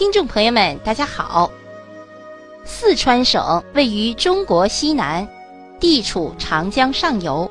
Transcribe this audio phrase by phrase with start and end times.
[0.00, 1.50] 听众朋友们，大家好。
[2.64, 5.28] 四川省位于中国西南，
[5.78, 7.48] 地处长江上游。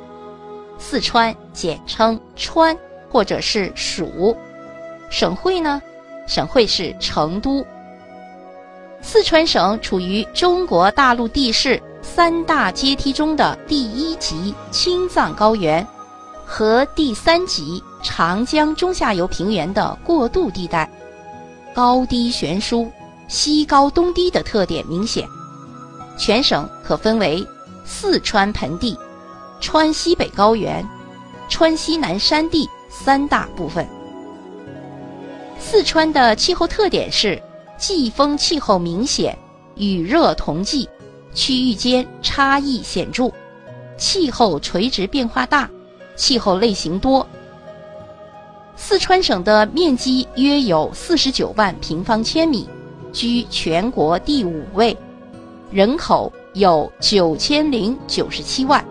[0.79, 2.75] 四川简称川
[3.07, 4.35] 或者是蜀。
[5.11, 5.79] 省会呢？
[6.25, 7.63] 省会是成都。
[8.99, 15.85] 四川省处于中国大陆地势三大阶梯中的第一级青藏高原
[16.43, 20.89] 和第三级长江中下游平原的过渡地带。
[21.73, 22.91] 高低悬殊、
[23.27, 25.27] 西高东低的特点明显，
[26.17, 27.45] 全省可分为
[27.85, 28.97] 四川盆地、
[29.61, 30.87] 川西北高原、
[31.47, 33.87] 川西南山地三大部分。
[35.59, 37.41] 四川的气候特点是
[37.77, 39.37] 季风气候明显，
[39.75, 40.89] 雨热同季，
[41.33, 43.31] 区域间差异显著，
[43.97, 45.69] 气候垂直变化大，
[46.15, 47.25] 气候类型多。
[48.81, 52.67] 四川省的面积约有四十九万平方千米，
[53.11, 54.97] 居全国第五位，
[55.69, 58.83] 人口有九千零九十七万。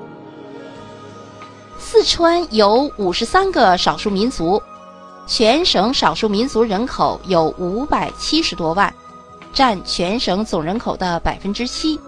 [1.79, 4.63] 四川有五十三个少数民族，
[5.27, 8.95] 全省少数民族人口有五百七十多万，
[9.55, 11.99] 占全省总人口的百分之七。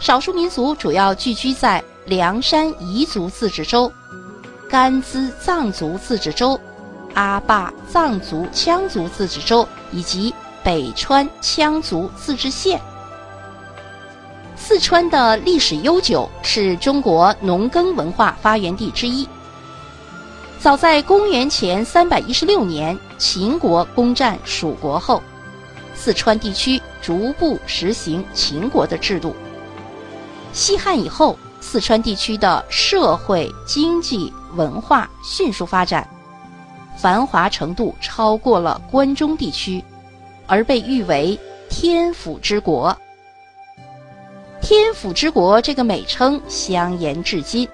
[0.00, 3.90] 少数民族主要聚居在凉山彝族自治州、
[4.68, 6.60] 甘孜藏族自治州。
[7.14, 12.80] 阿坝藏族羌族自治州以及北川羌族自治县。
[14.56, 19.28] 四川的历史悠久，是中国农耕文化发源地之一。
[20.58, 25.22] 早在公元前三百一十六年，秦国攻占蜀国后，
[25.94, 29.34] 四川地区逐步实行秦国的制度。
[30.52, 36.06] 西汉以后，四川地区的社会、经济、文化迅速发展。
[37.00, 39.82] 繁华程度超过了关中地区，
[40.46, 41.38] 而被誉为
[41.70, 42.94] “天府之国”。
[44.60, 47.66] 天府之国这个美称香延至今。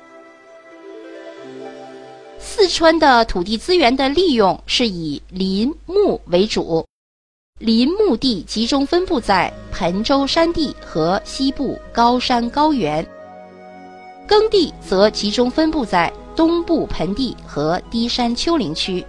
[2.39, 6.87] 四川的土地资源的利用是以林木为主，
[7.59, 13.05] 林木地集中分布在彭州山地和西部高山高原，
[14.25, 19.05] 耕地则集中分布在东部盆地和低山丘陵区。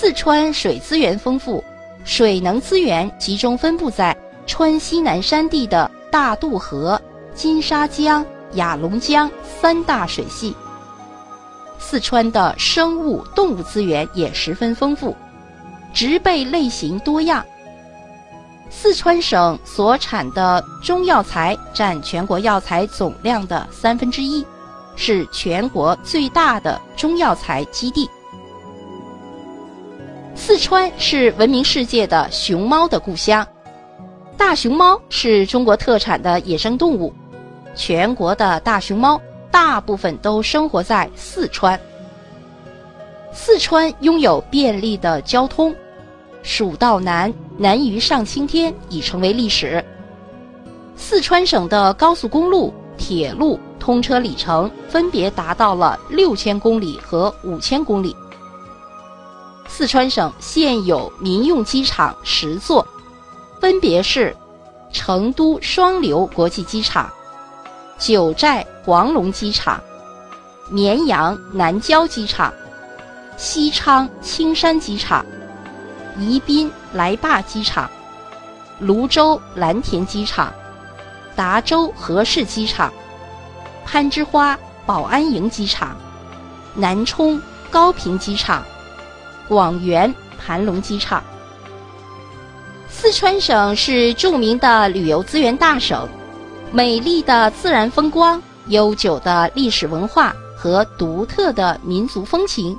[0.00, 1.62] 四川水资源丰富，
[2.04, 4.16] 水能资源集中分布在
[4.46, 6.98] 川西南山地的大渡河、
[7.34, 8.24] 金沙江、
[8.54, 10.56] 雅砻江三大水系。
[11.78, 15.14] 四川的生物动物资源也十分丰富，
[15.92, 17.44] 植被类型多样。
[18.70, 24.42] 四川省所产的中药材占全国药材总量的三分之一，
[24.96, 28.08] 是全国最大的中药材基地。
[30.42, 33.46] 四川是闻名世界的熊猫的故乡，
[34.38, 37.12] 大熊猫是中国特产的野生动物，
[37.74, 39.20] 全国的大熊猫
[39.50, 41.78] 大部分都生活在四川。
[43.34, 45.76] 四川拥有便利的交通，
[46.42, 49.84] 蜀道难，难于上青天已成为历史。
[50.96, 58.16] 四川省的高速公路、铁路通车里程分别达到了六千公里和五千公里。
[59.80, 62.86] 四川省现有民用机场十座，
[63.58, 64.36] 分别是
[64.92, 67.10] 成都双流国际机场、
[67.98, 69.82] 九寨黄龙机场、
[70.68, 72.52] 绵阳南郊机场、
[73.38, 75.24] 西昌青山机场、
[76.18, 77.90] 宜宾来坝机场、
[78.80, 80.52] 泸州蓝田机场、
[81.34, 82.92] 达州合适机场、
[83.86, 85.96] 攀枝花宝安营机场、
[86.74, 87.40] 南充
[87.70, 88.62] 高平机场。
[89.50, 91.20] 广元盘龙机场。
[92.88, 96.08] 四川省是著名的旅游资源大省，
[96.70, 102.78] 美丽的自然风光、悠久的历史文化和独特的民族风情，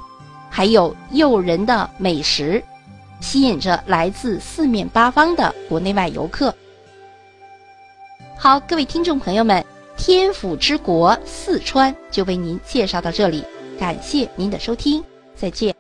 [0.50, 2.64] 还有诱人的美食，
[3.20, 6.56] 吸引着来自四面八方的国内外游客。
[8.38, 9.62] 好，各位听众朋友们，
[9.98, 13.44] 天府之国四川就为您介绍到这里，
[13.78, 15.04] 感谢您的收听，
[15.36, 15.71] 再见。